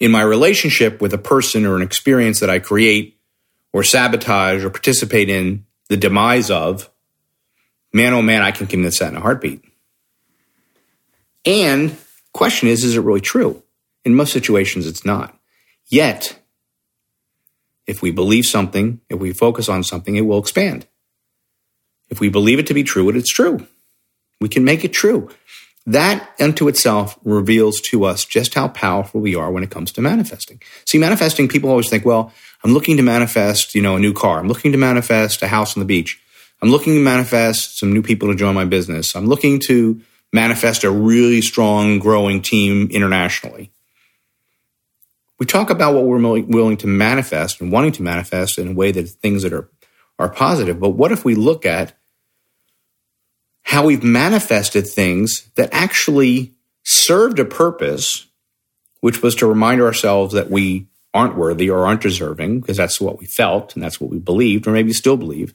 In 0.00 0.10
my 0.10 0.22
relationship 0.22 1.00
with 1.00 1.14
a 1.14 1.18
person 1.18 1.64
or 1.64 1.76
an 1.76 1.82
experience 1.82 2.40
that 2.40 2.50
I 2.50 2.58
create 2.58 3.18
or 3.72 3.82
sabotage 3.82 4.64
or 4.64 4.70
participate 4.70 5.28
in 5.28 5.64
the 5.88 5.96
demise 5.96 6.50
of, 6.50 6.90
man, 7.92 8.12
oh 8.12 8.22
man, 8.22 8.42
I 8.42 8.50
can 8.50 8.66
convince 8.66 8.98
that 8.98 9.10
in 9.10 9.16
a 9.16 9.20
heartbeat. 9.20 9.64
And 11.46 11.96
question 12.32 12.68
is, 12.68 12.84
is 12.84 12.96
it 12.96 13.00
really 13.00 13.20
true? 13.20 13.62
In 14.04 14.14
most 14.14 14.32
situations, 14.32 14.86
it's 14.86 15.04
not. 15.04 15.38
Yet, 15.86 16.38
if 17.86 18.02
we 18.02 18.10
believe 18.10 18.44
something, 18.44 19.00
if 19.08 19.18
we 19.18 19.32
focus 19.32 19.68
on 19.68 19.82
something, 19.82 20.16
it 20.16 20.22
will 20.22 20.38
expand. 20.38 20.86
If 22.08 22.20
we 22.20 22.28
believe 22.28 22.58
it 22.58 22.66
to 22.68 22.74
be 22.74 22.82
true, 22.82 23.08
it's 23.10 23.32
true. 23.32 23.66
We 24.40 24.48
can 24.48 24.64
make 24.64 24.84
it 24.84 24.92
true. 24.92 25.30
That 25.86 26.30
unto 26.40 26.68
itself 26.68 27.18
reveals 27.24 27.80
to 27.82 28.04
us 28.04 28.24
just 28.24 28.54
how 28.54 28.68
powerful 28.68 29.20
we 29.20 29.34
are 29.34 29.50
when 29.50 29.62
it 29.62 29.70
comes 29.70 29.92
to 29.92 30.00
manifesting. 30.00 30.62
See, 30.86 30.98
manifesting, 30.98 31.46
people 31.46 31.68
always 31.68 31.90
think, 31.90 32.06
well, 32.06 32.32
I'm 32.62 32.72
looking 32.72 32.96
to 32.96 33.02
manifest, 33.02 33.74
you 33.74 33.82
know, 33.82 33.96
a 33.96 34.00
new 34.00 34.14
car. 34.14 34.38
I'm 34.38 34.48
looking 34.48 34.72
to 34.72 34.78
manifest 34.78 35.42
a 35.42 35.48
house 35.48 35.76
on 35.76 35.80
the 35.80 35.86
beach. 35.86 36.18
I'm 36.62 36.70
looking 36.70 36.94
to 36.94 37.00
manifest 37.00 37.78
some 37.78 37.92
new 37.92 38.02
people 38.02 38.28
to 38.28 38.34
join 38.34 38.54
my 38.54 38.64
business. 38.64 39.14
I'm 39.14 39.26
looking 39.26 39.60
to 39.66 40.00
manifest 40.32 40.84
a 40.84 40.90
really 40.90 41.42
strong, 41.42 41.98
growing 41.98 42.40
team 42.40 42.88
internationally. 42.90 43.70
We 45.38 45.46
talk 45.46 45.70
about 45.70 45.94
what 45.94 46.04
we're 46.04 46.42
willing 46.42 46.76
to 46.78 46.86
manifest 46.86 47.60
and 47.60 47.72
wanting 47.72 47.92
to 47.92 48.02
manifest 48.02 48.58
in 48.58 48.68
a 48.68 48.72
way 48.72 48.92
that 48.92 49.08
things 49.08 49.42
that 49.42 49.52
are, 49.52 49.68
are 50.18 50.28
positive. 50.28 50.78
But 50.78 50.90
what 50.90 51.12
if 51.12 51.24
we 51.24 51.34
look 51.34 51.66
at 51.66 51.96
how 53.62 53.86
we've 53.86 54.04
manifested 54.04 54.86
things 54.86 55.50
that 55.56 55.70
actually 55.72 56.54
served 56.84 57.38
a 57.38 57.44
purpose, 57.44 58.26
which 59.00 59.22
was 59.22 59.34
to 59.36 59.46
remind 59.46 59.80
ourselves 59.80 60.34
that 60.34 60.50
we 60.50 60.86
aren't 61.12 61.36
worthy 61.36 61.70
or 61.70 61.86
aren't 61.86 62.02
deserving, 62.02 62.60
because 62.60 62.76
that's 62.76 63.00
what 63.00 63.18
we 63.18 63.26
felt 63.26 63.74
and 63.74 63.82
that's 63.82 64.00
what 64.00 64.10
we 64.10 64.18
believed, 64.18 64.66
or 64.66 64.72
maybe 64.72 64.92
still 64.92 65.16
believe. 65.16 65.54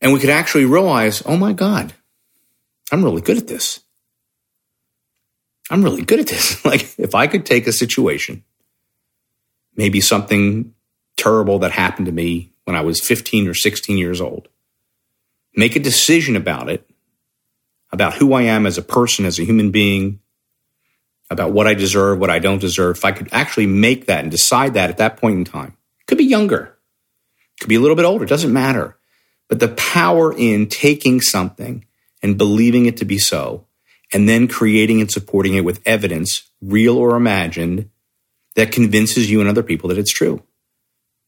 And 0.00 0.12
we 0.12 0.20
could 0.20 0.30
actually 0.30 0.64
realize, 0.64 1.22
oh 1.26 1.36
my 1.36 1.52
God, 1.52 1.92
I'm 2.90 3.04
really 3.04 3.22
good 3.22 3.38
at 3.38 3.46
this. 3.46 3.80
I'm 5.70 5.82
really 5.82 6.02
good 6.02 6.20
at 6.20 6.28
this. 6.28 6.64
like, 6.64 6.98
if 6.98 7.14
I 7.14 7.26
could 7.26 7.46
take 7.46 7.66
a 7.66 7.72
situation, 7.72 8.44
maybe 9.76 10.00
something 10.00 10.74
terrible 11.16 11.58
that 11.60 11.72
happened 11.72 12.06
to 12.06 12.12
me 12.12 12.52
when 12.64 12.76
I 12.76 12.82
was 12.82 13.00
15 13.00 13.48
or 13.48 13.54
16 13.54 13.96
years 13.96 14.20
old, 14.20 14.48
make 15.54 15.76
a 15.76 15.80
decision 15.80 16.36
about 16.36 16.68
it, 16.68 16.88
about 17.92 18.14
who 18.14 18.32
I 18.32 18.42
am 18.42 18.66
as 18.66 18.78
a 18.78 18.82
person, 18.82 19.24
as 19.24 19.38
a 19.38 19.44
human 19.44 19.70
being, 19.70 20.20
about 21.30 21.52
what 21.52 21.66
I 21.66 21.74
deserve, 21.74 22.18
what 22.18 22.30
I 22.30 22.38
don't 22.38 22.60
deserve, 22.60 22.96
if 22.96 23.04
I 23.04 23.12
could 23.12 23.28
actually 23.32 23.66
make 23.66 24.06
that 24.06 24.20
and 24.20 24.30
decide 24.30 24.74
that 24.74 24.90
at 24.90 24.98
that 24.98 25.16
point 25.16 25.38
in 25.38 25.44
time, 25.44 25.76
could 26.06 26.18
be 26.18 26.24
younger, 26.24 26.76
could 27.60 27.68
be 27.68 27.74
a 27.74 27.80
little 27.80 27.96
bit 27.96 28.04
older, 28.04 28.26
doesn't 28.26 28.52
matter. 28.52 28.96
But 29.48 29.60
the 29.60 29.68
power 29.68 30.32
in 30.36 30.68
taking 30.68 31.20
something 31.20 31.84
and 32.22 32.38
believing 32.38 32.86
it 32.86 32.96
to 32.98 33.04
be 33.04 33.18
so, 33.18 33.66
and 34.16 34.26
then 34.26 34.48
creating 34.48 35.02
and 35.02 35.10
supporting 35.10 35.52
it 35.52 35.64
with 35.64 35.82
evidence, 35.84 36.50
real 36.62 36.96
or 36.96 37.16
imagined, 37.16 37.90
that 38.54 38.72
convinces 38.72 39.30
you 39.30 39.40
and 39.40 39.48
other 39.48 39.62
people 39.62 39.90
that 39.90 39.98
it's 39.98 40.10
true. 40.10 40.42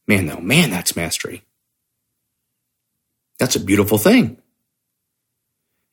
Man, 0.07 0.25
though, 0.25 0.39
man, 0.39 0.71
that's 0.71 0.95
mastery. 0.95 1.43
That's 3.37 3.55
a 3.55 3.59
beautiful 3.59 3.99
thing. 3.99 4.41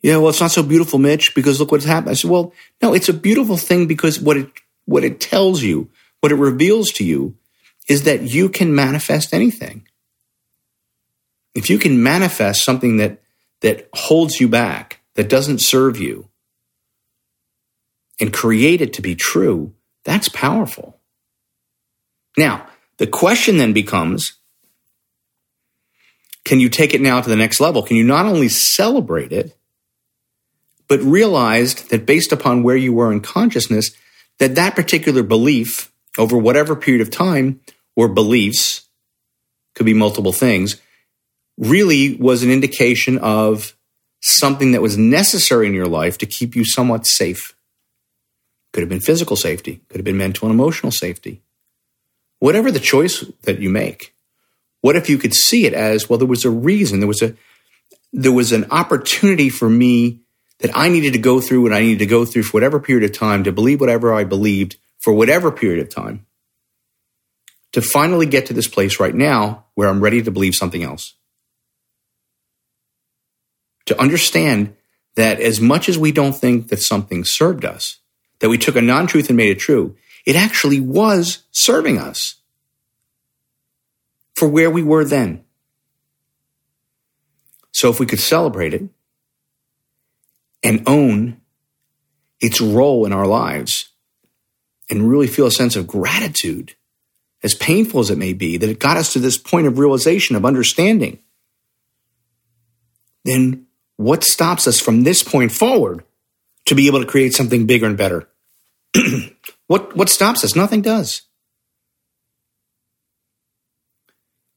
Yeah, 0.00 0.16
well, 0.16 0.30
it's 0.30 0.40
not 0.40 0.52
so 0.52 0.62
beautiful, 0.62 0.98
Mitch, 0.98 1.34
because 1.34 1.60
look 1.60 1.70
what's 1.70 1.84
happened. 1.84 2.12
I 2.12 2.14
said, 2.14 2.30
well, 2.30 2.54
no, 2.80 2.94
it's 2.94 3.10
a 3.10 3.12
beautiful 3.12 3.58
thing 3.58 3.86
because 3.86 4.18
what 4.18 4.38
it, 4.38 4.50
what 4.86 5.04
it 5.04 5.20
tells 5.20 5.62
you, 5.62 5.90
what 6.20 6.32
it 6.32 6.36
reveals 6.36 6.92
to 6.92 7.04
you 7.04 7.36
is 7.90 8.04
that 8.04 8.22
you 8.22 8.48
can 8.48 8.74
manifest 8.74 9.34
anything. 9.34 9.86
If 11.54 11.68
you 11.68 11.76
can 11.78 12.02
manifest 12.02 12.64
something 12.64 12.96
that, 12.96 13.20
that 13.60 13.90
holds 13.92 14.40
you 14.40 14.48
back, 14.48 15.00
that 15.12 15.28
doesn't 15.28 15.60
serve 15.60 15.98
you, 15.98 16.30
and 18.20 18.32
create 18.32 18.80
it 18.80 18.92
to 18.94 19.02
be 19.02 19.14
true, 19.14 19.74
that's 20.04 20.28
powerful. 20.28 20.98
Now, 22.36 22.66
the 22.98 23.06
question 23.06 23.58
then 23.58 23.72
becomes 23.72 24.34
can 26.44 26.60
you 26.60 26.68
take 26.68 26.94
it 26.94 27.00
now 27.00 27.20
to 27.20 27.28
the 27.28 27.34
next 27.34 27.58
level? 27.58 27.82
Can 27.82 27.96
you 27.96 28.04
not 28.04 28.24
only 28.24 28.48
celebrate 28.48 29.32
it, 29.32 29.56
but 30.86 31.00
realized 31.00 31.90
that 31.90 32.06
based 32.06 32.30
upon 32.30 32.62
where 32.62 32.76
you 32.76 32.92
were 32.92 33.10
in 33.10 33.20
consciousness, 33.20 33.90
that 34.38 34.54
that 34.54 34.76
particular 34.76 35.24
belief 35.24 35.90
over 36.16 36.38
whatever 36.38 36.76
period 36.76 37.00
of 37.00 37.10
time 37.10 37.60
or 37.96 38.06
beliefs 38.06 38.82
could 39.74 39.86
be 39.86 39.92
multiple 39.92 40.32
things 40.32 40.80
really 41.58 42.14
was 42.16 42.44
an 42.44 42.50
indication 42.50 43.18
of 43.18 43.74
something 44.20 44.70
that 44.72 44.82
was 44.82 44.96
necessary 44.96 45.66
in 45.66 45.74
your 45.74 45.88
life 45.88 46.18
to 46.18 46.26
keep 46.26 46.54
you 46.54 46.64
somewhat 46.64 47.06
safe. 47.06 47.55
Could 48.76 48.82
have 48.82 48.90
been 48.90 49.00
physical 49.00 49.36
safety, 49.36 49.80
could 49.88 49.96
have 49.96 50.04
been 50.04 50.18
mental 50.18 50.46
and 50.46 50.54
emotional 50.54 50.92
safety. 50.92 51.40
Whatever 52.40 52.70
the 52.70 52.78
choice 52.78 53.24
that 53.44 53.58
you 53.58 53.70
make. 53.70 54.12
What 54.82 54.96
if 54.96 55.08
you 55.08 55.16
could 55.16 55.32
see 55.32 55.64
it 55.64 55.72
as, 55.72 56.10
well, 56.10 56.18
there 56.18 56.28
was 56.28 56.44
a 56.44 56.50
reason, 56.50 57.00
there 57.00 57.08
was 57.08 57.22
a, 57.22 57.34
there 58.12 58.32
was 58.32 58.52
an 58.52 58.66
opportunity 58.70 59.48
for 59.48 59.70
me 59.70 60.20
that 60.58 60.76
I 60.76 60.90
needed 60.90 61.14
to 61.14 61.18
go 61.18 61.40
through 61.40 61.62
what 61.62 61.72
I 61.72 61.80
needed 61.80 62.00
to 62.00 62.06
go 62.06 62.26
through 62.26 62.42
for 62.42 62.58
whatever 62.58 62.78
period 62.78 63.10
of 63.10 63.16
time 63.16 63.44
to 63.44 63.50
believe 63.50 63.80
whatever 63.80 64.12
I 64.12 64.24
believed 64.24 64.76
for 64.98 65.14
whatever 65.14 65.50
period 65.50 65.80
of 65.80 65.88
time 65.88 66.26
to 67.72 67.80
finally 67.80 68.26
get 68.26 68.44
to 68.44 68.52
this 68.52 68.68
place 68.68 69.00
right 69.00 69.14
now 69.14 69.64
where 69.72 69.88
I'm 69.88 70.02
ready 70.02 70.20
to 70.20 70.30
believe 70.30 70.54
something 70.54 70.82
else. 70.82 71.14
To 73.86 73.98
understand 73.98 74.76
that 75.14 75.40
as 75.40 75.62
much 75.62 75.88
as 75.88 75.96
we 75.96 76.12
don't 76.12 76.36
think 76.36 76.68
that 76.68 76.82
something 76.82 77.24
served 77.24 77.64
us, 77.64 78.00
that 78.40 78.48
we 78.48 78.58
took 78.58 78.76
a 78.76 78.82
non 78.82 79.06
truth 79.06 79.28
and 79.28 79.36
made 79.36 79.50
it 79.50 79.58
true, 79.58 79.96
it 80.24 80.36
actually 80.36 80.80
was 80.80 81.44
serving 81.50 81.98
us 81.98 82.36
for 84.34 84.48
where 84.48 84.70
we 84.70 84.82
were 84.82 85.04
then. 85.04 85.44
So 87.72 87.90
if 87.90 88.00
we 88.00 88.06
could 88.06 88.20
celebrate 88.20 88.74
it 88.74 88.84
and 90.62 90.82
own 90.86 91.40
its 92.40 92.60
role 92.60 93.06
in 93.06 93.12
our 93.12 93.26
lives 93.26 93.90
and 94.90 95.08
really 95.08 95.26
feel 95.26 95.46
a 95.46 95.50
sense 95.50 95.76
of 95.76 95.86
gratitude, 95.86 96.74
as 97.42 97.54
painful 97.54 98.00
as 98.00 98.10
it 98.10 98.18
may 98.18 98.32
be, 98.32 98.56
that 98.56 98.70
it 98.70 98.78
got 98.78 98.96
us 98.96 99.12
to 99.12 99.18
this 99.18 99.38
point 99.38 99.66
of 99.66 99.78
realization, 99.78 100.36
of 100.36 100.44
understanding, 100.44 101.18
then 103.24 103.66
what 103.96 104.24
stops 104.24 104.66
us 104.66 104.80
from 104.80 105.04
this 105.04 105.22
point 105.22 105.52
forward 105.52 106.04
to 106.66 106.74
be 106.74 106.86
able 106.86 107.00
to 107.00 107.06
create 107.06 107.34
something 107.34 107.66
bigger 107.66 107.86
and 107.86 107.96
better? 107.96 108.28
what, 109.66 109.96
what 109.96 110.08
stops 110.08 110.44
us? 110.44 110.54
Nothing 110.54 110.82
does. 110.82 111.22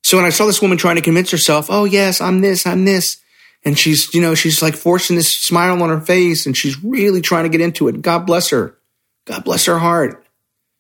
So 0.04 0.18
when 0.18 0.26
I 0.26 0.30
saw 0.30 0.48
this 0.48 0.62
woman 0.62 0.78
trying 0.78 0.96
to 0.96 1.04
convince 1.04 1.30
herself, 1.30 1.68
oh, 1.70 1.86
yes, 1.86 2.20
I'm 2.20 2.42
this, 2.42 2.66
I'm 2.66 2.84
this, 2.84 3.22
and 3.64 3.78
she's, 3.78 4.12
you 4.14 4.22
know, 4.22 4.34
she's 4.34 4.62
like 4.62 4.76
forcing 4.76 5.16
this 5.16 5.32
smile 5.32 5.82
on 5.84 5.90
her 5.90 6.02
face 6.02 6.46
and 6.46 6.58
she's 6.58 6.84
really 6.84 7.22
trying 7.22 7.44
to 7.44 7.50
get 7.50 7.62
into 7.62 7.88
it. 7.88 8.02
God 8.02 8.26
bless 8.26 8.50
her. 8.50 8.78
God 9.26 9.44
bless 9.44 9.66
her 9.66 9.78
heart. 9.78 10.26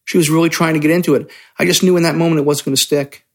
She 0.05 0.17
was 0.17 0.29
really 0.29 0.49
trying 0.49 0.73
to 0.73 0.79
get 0.79 0.89
into 0.89 1.13
it. 1.13 1.29
I 1.59 1.65
just 1.65 1.83
knew 1.83 1.95
in 1.95 2.03
that 2.03 2.15
moment 2.15 2.39
it 2.39 2.45
wasn't 2.45 2.65
going 2.65 2.75
to 2.75 2.81
stick. 2.81 3.25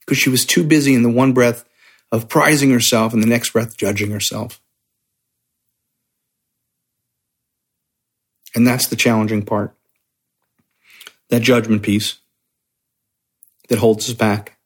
Because 0.00 0.18
she 0.18 0.30
was 0.30 0.46
too 0.46 0.62
busy 0.62 0.94
in 0.94 1.02
the 1.02 1.10
one 1.10 1.32
breath 1.32 1.64
of 2.12 2.28
prizing 2.28 2.70
herself 2.70 3.12
and 3.12 3.22
the 3.22 3.28
next 3.28 3.50
breath 3.50 3.76
judging 3.76 4.12
herself. 4.12 4.60
And 8.54 8.66
that's 8.66 8.86
the 8.86 8.96
challenging 8.96 9.42
part. 9.42 9.74
That 11.28 11.42
judgment 11.42 11.82
piece 11.82 12.18
that 13.68 13.78
holds 13.78 14.08
us 14.08 14.14
back, 14.14 14.58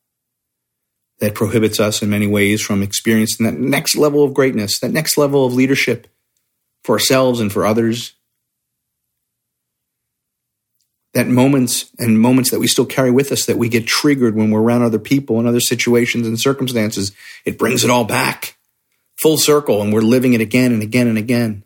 that 1.19 1.35
prohibits 1.35 1.79
us 1.79 2.03
in 2.03 2.11
many 2.11 2.27
ways 2.27 2.63
from 2.63 2.83
experiencing 2.83 3.45
that 3.45 3.59
next 3.59 3.97
level 3.97 4.25
of 4.25 4.35
greatness, 4.35 4.79
that 4.79 4.91
next 4.91 5.19
level 5.19 5.45
of 5.45 5.55
leadership 5.55 6.09
for 6.83 6.95
ourselves 6.95 7.41
and 7.41 7.53
for 7.53 7.67
others. 7.67 8.15
That 11.13 11.29
moments 11.29 11.91
and 11.99 12.19
moments 12.19 12.51
that 12.51 12.59
we 12.59 12.67
still 12.67 12.87
carry 12.87 13.11
with 13.11 13.31
us 13.31 13.47
that 13.47 13.59
we 13.59 13.69
get 13.69 13.87
triggered 13.87 14.35
when 14.35 14.51
we're 14.51 14.63
around 14.63 14.83
other 14.83 14.99
people 14.99 15.39
and 15.39 15.47
other 15.47 15.61
situations 15.61 16.27
and 16.27 16.41
circumstances, 16.41 17.13
it 17.45 17.59
brings 17.59 17.85
it 17.85 17.91
all 17.91 18.05
back 18.05 18.57
full 19.17 19.37
circle 19.37 19.83
and 19.83 19.93
we're 19.93 20.01
living 20.01 20.35
it 20.35 20.41
again 20.41 20.73
and 20.73 20.83
again 20.83 21.09
and 21.09 21.19
again. 21.19 21.64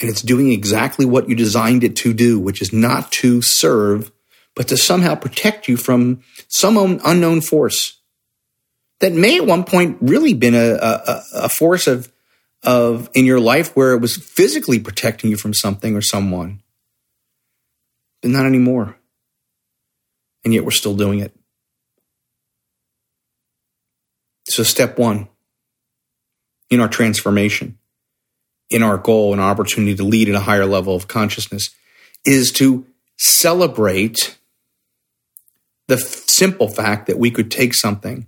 And 0.00 0.08
it's 0.08 0.22
doing 0.22 0.52
exactly 0.52 1.04
what 1.04 1.28
you 1.28 1.34
designed 1.34 1.82
it 1.82 1.96
to 1.96 2.12
do, 2.12 2.38
which 2.38 2.62
is 2.62 2.72
not 2.72 3.10
to 3.12 3.42
serve 3.42 4.12
but 4.58 4.66
to 4.66 4.76
somehow 4.76 5.14
protect 5.14 5.68
you 5.68 5.76
from 5.76 6.20
some 6.48 7.00
unknown 7.04 7.40
force 7.40 8.00
that 8.98 9.12
may 9.12 9.36
at 9.36 9.46
one 9.46 9.62
point 9.62 9.98
really 10.00 10.34
been 10.34 10.56
a, 10.56 10.72
a, 10.72 11.22
a 11.34 11.48
force 11.48 11.86
of, 11.86 12.12
of 12.64 13.08
in 13.14 13.24
your 13.24 13.38
life 13.38 13.76
where 13.76 13.92
it 13.92 14.00
was 14.00 14.16
physically 14.16 14.80
protecting 14.80 15.30
you 15.30 15.36
from 15.36 15.54
something 15.54 15.94
or 15.94 16.02
someone, 16.02 16.60
but 18.20 18.32
not 18.32 18.46
anymore. 18.46 18.96
And 20.44 20.52
yet 20.52 20.64
we're 20.64 20.72
still 20.72 20.96
doing 20.96 21.20
it. 21.20 21.32
So, 24.48 24.64
step 24.64 24.98
one 24.98 25.28
in 26.68 26.80
our 26.80 26.88
transformation, 26.88 27.78
in 28.70 28.82
our 28.82 28.98
goal 28.98 29.32
and 29.32 29.40
opportunity 29.40 29.94
to 29.94 30.04
lead 30.04 30.28
at 30.28 30.34
a 30.34 30.40
higher 30.40 30.66
level 30.66 30.94
of 30.94 31.08
consciousness, 31.08 31.70
is 32.24 32.52
to 32.52 32.86
celebrate 33.16 34.38
the 35.86 35.96
simple 35.98 36.68
fact 36.68 37.06
that 37.06 37.18
we 37.18 37.30
could 37.30 37.50
take 37.50 37.74
something 37.74 38.26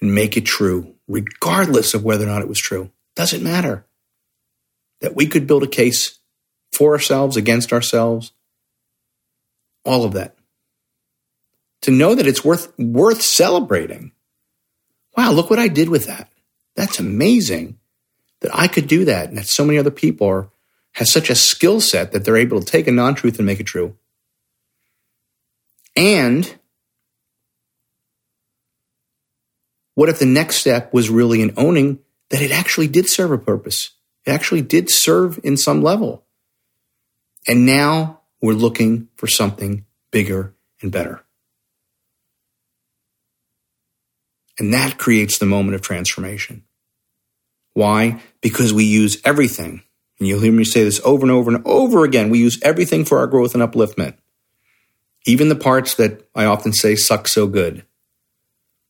and 0.00 0.14
make 0.14 0.36
it 0.36 0.44
true, 0.44 0.94
regardless 1.08 1.94
of 1.94 2.04
whether 2.04 2.24
or 2.24 2.28
not 2.28 2.42
it 2.42 2.48
was 2.48 2.60
true. 2.60 2.90
Doesn't 3.16 3.42
matter. 3.42 3.86
That 5.00 5.16
we 5.16 5.26
could 5.26 5.46
build 5.46 5.62
a 5.62 5.68
case 5.68 6.18
for 6.72 6.92
ourselves, 6.92 7.36
against 7.36 7.72
ourselves, 7.72 8.32
all 9.84 10.04
of 10.04 10.12
that. 10.12 10.36
To 11.82 11.90
know 11.90 12.14
that 12.14 12.26
it's 12.26 12.44
worth 12.44 12.76
worth 12.78 13.22
celebrating. 13.22 14.12
Wow, 15.16 15.32
look 15.32 15.50
what 15.50 15.58
I 15.58 15.68
did 15.68 15.88
with 15.88 16.06
that. 16.06 16.30
That's 16.76 17.00
amazing 17.00 17.77
that 18.40 18.54
I 18.54 18.68
could 18.68 18.86
do 18.86 19.04
that 19.04 19.28
and 19.28 19.38
that 19.38 19.46
so 19.46 19.64
many 19.64 19.78
other 19.78 19.90
people 19.90 20.26
are 20.28 20.50
such 21.02 21.30
a 21.30 21.34
skill 21.34 21.80
set 21.80 22.12
that 22.12 22.24
they're 22.24 22.36
able 22.36 22.60
to 22.60 22.66
take 22.66 22.86
a 22.86 22.92
non-truth 22.92 23.38
and 23.38 23.46
make 23.46 23.60
it 23.60 23.66
true. 23.66 23.96
And 25.96 26.58
what 29.94 30.08
if 30.08 30.18
the 30.18 30.26
next 30.26 30.56
step 30.56 30.92
was 30.92 31.10
really 31.10 31.42
in 31.42 31.52
owning 31.56 31.98
that 32.30 32.40
it 32.40 32.52
actually 32.52 32.86
did 32.86 33.08
serve 33.08 33.32
a 33.32 33.38
purpose? 33.38 33.90
It 34.24 34.30
actually 34.30 34.62
did 34.62 34.90
serve 34.90 35.40
in 35.42 35.56
some 35.56 35.82
level. 35.82 36.24
And 37.48 37.66
now 37.66 38.20
we're 38.40 38.52
looking 38.52 39.08
for 39.16 39.26
something 39.26 39.86
bigger 40.10 40.54
and 40.82 40.92
better. 40.92 41.24
And 44.58 44.72
that 44.74 44.98
creates 44.98 45.38
the 45.38 45.46
moment 45.46 45.74
of 45.74 45.80
transformation. 45.80 46.64
Why? 47.78 48.20
Because 48.40 48.72
we 48.74 48.82
use 48.82 49.18
everything. 49.24 49.82
And 50.18 50.26
you'll 50.26 50.40
hear 50.40 50.50
me 50.52 50.64
say 50.64 50.82
this 50.82 51.00
over 51.04 51.22
and 51.22 51.30
over 51.30 51.48
and 51.54 51.64
over 51.64 52.02
again. 52.04 52.28
We 52.28 52.40
use 52.40 52.58
everything 52.62 53.04
for 53.04 53.18
our 53.18 53.28
growth 53.28 53.54
and 53.54 53.62
upliftment. 53.62 54.16
Even 55.26 55.48
the 55.48 55.54
parts 55.54 55.94
that 55.94 56.28
I 56.34 56.44
often 56.44 56.72
say 56.72 56.96
suck 56.96 57.28
so 57.28 57.46
good, 57.46 57.84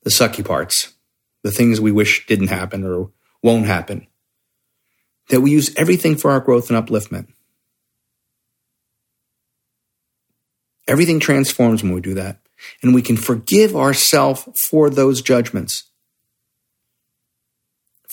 the 0.04 0.10
sucky 0.10 0.42
parts, 0.42 0.94
the 1.42 1.50
things 1.50 1.82
we 1.82 1.92
wish 1.92 2.26
didn't 2.26 2.48
happen 2.48 2.82
or 2.82 3.10
won't 3.42 3.66
happen. 3.66 4.06
that 5.28 5.42
we 5.42 5.50
use 5.50 5.74
everything 5.76 6.16
for 6.16 6.30
our 6.30 6.40
growth 6.40 6.70
and 6.70 6.86
upliftment. 6.86 7.28
Everything 10.86 11.20
transforms 11.20 11.82
when 11.82 11.92
we 11.92 12.00
do 12.00 12.14
that. 12.14 12.40
And 12.82 12.94
we 12.94 13.02
can 13.02 13.18
forgive 13.18 13.76
ourselves 13.76 14.48
for 14.58 14.88
those 14.88 15.20
judgments. 15.20 15.84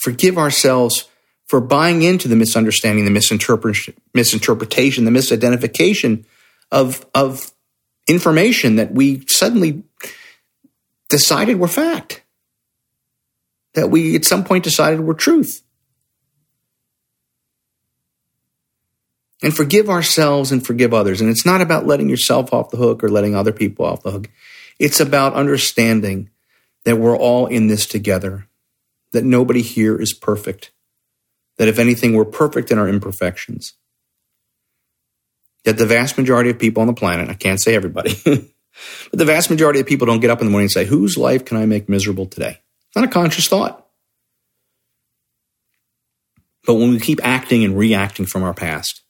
Forgive 0.06 0.38
ourselves 0.38 1.08
for 1.48 1.60
buying 1.60 2.02
into 2.02 2.28
the 2.28 2.36
misunderstanding, 2.36 3.04
the 3.04 3.10
misinterpretation, 3.10 3.92
misinterpretation 4.14 5.04
the 5.04 5.10
misidentification 5.10 6.24
of, 6.70 7.04
of 7.12 7.50
information 8.06 8.76
that 8.76 8.92
we 8.92 9.26
suddenly 9.26 9.82
decided 11.08 11.58
were 11.58 11.66
fact, 11.66 12.22
that 13.74 13.90
we 13.90 14.14
at 14.14 14.24
some 14.24 14.44
point 14.44 14.62
decided 14.62 15.00
were 15.00 15.12
truth. 15.12 15.64
And 19.42 19.52
forgive 19.56 19.90
ourselves 19.90 20.52
and 20.52 20.64
forgive 20.64 20.94
others. 20.94 21.20
And 21.20 21.28
it's 21.28 21.44
not 21.44 21.60
about 21.60 21.84
letting 21.84 22.08
yourself 22.08 22.52
off 22.52 22.70
the 22.70 22.76
hook 22.76 23.02
or 23.02 23.08
letting 23.08 23.34
other 23.34 23.50
people 23.50 23.84
off 23.84 24.04
the 24.04 24.12
hook. 24.12 24.30
It's 24.78 25.00
about 25.00 25.34
understanding 25.34 26.30
that 26.84 26.98
we're 26.98 27.18
all 27.18 27.46
in 27.46 27.66
this 27.66 27.86
together, 27.86 28.46
that 29.16 29.24
nobody 29.24 29.62
here 29.62 29.98
is 29.98 30.12
perfect, 30.12 30.72
that 31.56 31.68
if 31.68 31.78
anything, 31.78 32.14
we're 32.14 32.26
perfect 32.26 32.70
in 32.70 32.78
our 32.78 32.86
imperfections. 32.86 33.72
That 35.64 35.78
the 35.78 35.86
vast 35.86 36.18
majority 36.18 36.50
of 36.50 36.58
people 36.58 36.82
on 36.82 36.86
the 36.86 36.92
planet, 36.92 37.30
I 37.30 37.34
can't 37.34 37.60
say 37.60 37.74
everybody, 37.74 38.14
but 38.24 39.18
the 39.18 39.24
vast 39.24 39.48
majority 39.48 39.80
of 39.80 39.86
people 39.86 40.06
don't 40.06 40.20
get 40.20 40.30
up 40.30 40.40
in 40.40 40.46
the 40.46 40.50
morning 40.50 40.66
and 40.66 40.70
say, 40.70 40.84
Whose 40.84 41.16
life 41.16 41.46
can 41.46 41.56
I 41.56 41.64
make 41.64 41.88
miserable 41.88 42.26
today? 42.26 42.60
It's 42.88 42.96
not 42.96 43.06
a 43.06 43.08
conscious 43.08 43.48
thought. 43.48 43.86
But 46.66 46.74
when 46.74 46.90
we 46.90 47.00
keep 47.00 47.24
acting 47.24 47.64
and 47.64 47.78
reacting 47.78 48.26
from 48.26 48.42
our 48.42 48.54
past, 48.54 49.02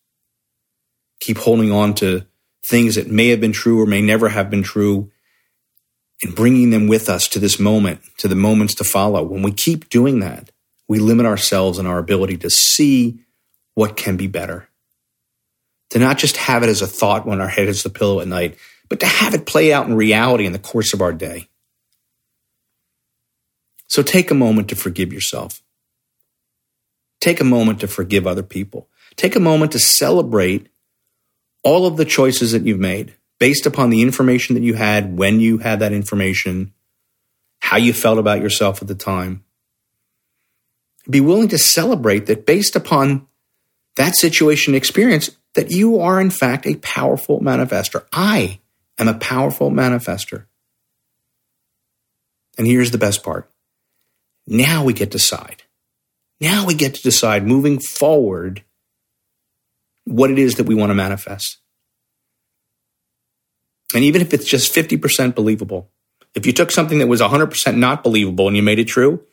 keep 1.18 1.38
holding 1.38 1.72
on 1.72 1.94
to 1.94 2.26
things 2.64 2.94
that 2.94 3.10
may 3.10 3.28
have 3.28 3.40
been 3.40 3.52
true 3.52 3.80
or 3.80 3.86
may 3.86 4.02
never 4.02 4.28
have 4.28 4.50
been 4.50 4.62
true, 4.62 5.10
and 6.22 6.34
bringing 6.34 6.70
them 6.70 6.86
with 6.86 7.08
us 7.08 7.28
to 7.28 7.38
this 7.38 7.58
moment, 7.58 8.00
to 8.18 8.28
the 8.28 8.34
moments 8.34 8.74
to 8.76 8.84
follow. 8.84 9.22
When 9.22 9.42
we 9.42 9.52
keep 9.52 9.88
doing 9.88 10.20
that, 10.20 10.50
we 10.88 10.98
limit 10.98 11.26
ourselves 11.26 11.78
and 11.78 11.86
our 11.86 11.98
ability 11.98 12.38
to 12.38 12.50
see 12.50 13.20
what 13.74 13.96
can 13.96 14.16
be 14.16 14.26
better. 14.26 14.68
To 15.90 15.98
not 15.98 16.18
just 16.18 16.36
have 16.36 16.62
it 16.62 16.68
as 16.68 16.82
a 16.82 16.86
thought 16.86 17.26
when 17.26 17.40
our 17.40 17.48
head 17.48 17.66
hits 17.66 17.82
the 17.82 17.90
pillow 17.90 18.20
at 18.20 18.28
night, 18.28 18.56
but 18.88 19.00
to 19.00 19.06
have 19.06 19.34
it 19.34 19.46
play 19.46 19.72
out 19.72 19.86
in 19.86 19.94
reality 19.94 20.46
in 20.46 20.52
the 20.52 20.58
course 20.58 20.94
of 20.94 21.02
our 21.02 21.12
day. 21.12 21.48
So 23.88 24.02
take 24.02 24.30
a 24.30 24.34
moment 24.34 24.68
to 24.68 24.76
forgive 24.76 25.12
yourself. 25.12 25.62
Take 27.20 27.40
a 27.40 27.44
moment 27.44 27.80
to 27.80 27.88
forgive 27.88 28.26
other 28.26 28.42
people. 28.42 28.88
Take 29.16 29.36
a 29.36 29.40
moment 29.40 29.72
to 29.72 29.78
celebrate 29.78 30.68
all 31.62 31.86
of 31.86 31.96
the 31.96 32.04
choices 32.04 32.52
that 32.52 32.64
you've 32.64 32.78
made 32.78 33.14
based 33.38 33.66
upon 33.66 33.90
the 33.90 34.02
information 34.02 34.54
that 34.54 34.62
you 34.62 34.74
had 34.74 35.16
when 35.16 35.40
you 35.40 35.58
had 35.58 35.80
that 35.80 35.92
information, 35.92 36.72
how 37.60 37.76
you 37.76 37.92
felt 37.92 38.18
about 38.18 38.40
yourself 38.40 38.80
at 38.82 38.88
the 38.88 38.94
time. 38.94 39.44
Be 41.08 41.20
willing 41.20 41.48
to 41.48 41.58
celebrate 41.58 42.26
that 42.26 42.46
based 42.46 42.76
upon 42.76 43.26
that 43.96 44.16
situation 44.16 44.74
experience, 44.74 45.30
that 45.54 45.70
you 45.70 46.00
are 46.00 46.20
in 46.20 46.30
fact 46.30 46.66
a 46.66 46.76
powerful 46.76 47.40
manifester. 47.40 48.04
I 48.12 48.60
am 48.98 49.08
a 49.08 49.14
powerful 49.14 49.70
manifester. 49.70 50.46
And 52.58 52.66
here's 52.66 52.90
the 52.90 52.98
best 52.98 53.22
part. 53.22 53.50
Now 54.46 54.84
we 54.84 54.92
get 54.92 55.10
to 55.12 55.18
decide. 55.18 55.62
Now 56.40 56.66
we 56.66 56.74
get 56.74 56.94
to 56.94 57.02
decide 57.02 57.46
moving 57.46 57.78
forward 57.78 58.62
what 60.04 60.30
it 60.30 60.38
is 60.38 60.54
that 60.54 60.66
we 60.66 60.74
want 60.74 60.90
to 60.90 60.94
manifest. 60.94 61.58
And 63.94 64.04
even 64.04 64.20
if 64.20 64.34
it's 64.34 64.46
just 64.46 64.74
50% 64.74 65.34
believable, 65.34 65.90
if 66.34 66.46
you 66.46 66.52
took 66.52 66.70
something 66.70 66.98
that 66.98 67.06
was 67.06 67.20
100% 67.20 67.76
not 67.76 68.02
believable 68.02 68.46
and 68.48 68.56
you 68.56 68.62
made 68.62 68.78
it 68.78 68.88
true, 68.88 69.24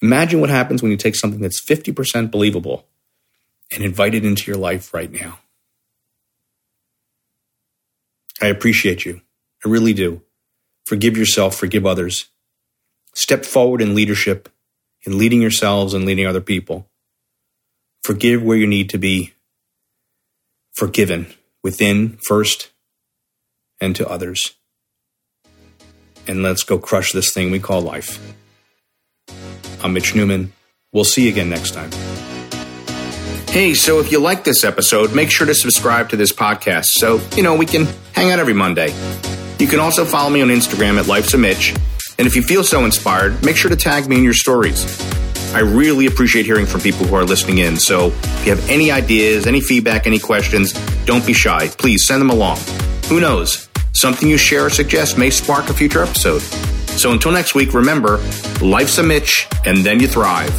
imagine 0.00 0.40
what 0.40 0.50
happens 0.50 0.82
when 0.82 0.90
you 0.90 0.96
take 0.96 1.16
something 1.16 1.40
that's 1.40 1.60
50% 1.60 2.30
believable 2.30 2.86
and 3.72 3.82
invite 3.82 4.14
it 4.14 4.24
into 4.24 4.50
your 4.50 4.60
life 4.60 4.92
right 4.92 5.10
now. 5.10 5.38
I 8.40 8.46
appreciate 8.46 9.04
you. 9.04 9.22
I 9.64 9.68
really 9.68 9.92
do. 9.92 10.22
Forgive 10.84 11.16
yourself, 11.16 11.54
forgive 11.54 11.86
others. 11.86 12.26
Step 13.14 13.44
forward 13.44 13.80
in 13.80 13.94
leadership, 13.94 14.48
in 15.06 15.16
leading 15.18 15.40
yourselves 15.40 15.94
and 15.94 16.04
leading 16.04 16.26
other 16.26 16.40
people. 16.40 16.88
Forgive 18.02 18.42
where 18.42 18.56
you 18.56 18.66
need 18.66 18.90
to 18.90 18.98
be 18.98 19.32
forgiven 20.72 21.32
within 21.62 22.18
first 22.26 22.71
and 23.82 23.96
to 23.96 24.08
others. 24.08 24.54
And 26.28 26.42
let's 26.42 26.62
go 26.62 26.78
crush 26.78 27.12
this 27.12 27.34
thing 27.34 27.50
we 27.50 27.58
call 27.58 27.82
life. 27.82 28.20
I'm 29.82 29.92
Mitch 29.92 30.14
Newman. 30.14 30.52
We'll 30.92 31.04
see 31.04 31.24
you 31.24 31.30
again 31.30 31.50
next 31.50 31.72
time. 31.72 31.90
Hey, 33.48 33.74
so 33.74 33.98
if 33.98 34.12
you 34.12 34.20
like 34.20 34.44
this 34.44 34.62
episode, 34.62 35.14
make 35.14 35.30
sure 35.30 35.46
to 35.46 35.54
subscribe 35.54 36.08
to 36.10 36.16
this 36.16 36.32
podcast 36.32 36.86
so, 36.86 37.20
you 37.36 37.42
know, 37.42 37.56
we 37.56 37.66
can 37.66 37.86
hang 38.12 38.30
out 38.30 38.38
every 38.38 38.54
Monday. 38.54 38.94
You 39.58 39.66
can 39.66 39.80
also 39.80 40.04
follow 40.04 40.30
me 40.30 40.40
on 40.42 40.48
Instagram 40.48 40.98
at 40.98 41.08
Life's 41.08 41.34
a 41.34 41.38
Mitch. 41.38 41.74
And 42.18 42.26
if 42.26 42.36
you 42.36 42.42
feel 42.42 42.62
so 42.62 42.84
inspired, 42.84 43.44
make 43.44 43.56
sure 43.56 43.70
to 43.70 43.76
tag 43.76 44.08
me 44.08 44.16
in 44.16 44.24
your 44.24 44.32
stories. 44.32 44.86
I 45.54 45.60
really 45.60 46.06
appreciate 46.06 46.46
hearing 46.46 46.66
from 46.66 46.80
people 46.80 47.04
who 47.04 47.16
are 47.16 47.24
listening 47.24 47.58
in. 47.58 47.76
So 47.76 48.06
if 48.06 48.46
you 48.46 48.54
have 48.54 48.70
any 48.70 48.92
ideas, 48.92 49.46
any 49.46 49.60
feedback, 49.60 50.06
any 50.06 50.20
questions, 50.20 50.72
don't 51.04 51.26
be 51.26 51.32
shy. 51.32 51.68
Please 51.68 52.06
send 52.06 52.22
them 52.22 52.30
along. 52.30 52.58
Who 53.08 53.20
knows? 53.20 53.68
Something 53.94 54.28
you 54.28 54.36
share 54.36 54.66
or 54.66 54.70
suggest 54.70 55.18
may 55.18 55.30
spark 55.30 55.68
a 55.68 55.74
future 55.74 56.02
episode. 56.02 56.40
So 56.98 57.12
until 57.12 57.32
next 57.32 57.54
week, 57.54 57.74
remember 57.74 58.18
life's 58.60 58.98
a 58.98 59.02
Mitch, 59.02 59.46
and 59.64 59.78
then 59.78 60.00
you 60.00 60.08
thrive. 60.08 60.52